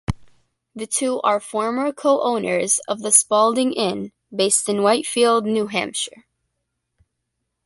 [0.73, 6.25] The two are former co-owners of the Spalding Inn, based in Whitefield, New Hampshire.